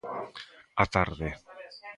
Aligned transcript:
A 0.81 0.85
tarde. 0.95 1.29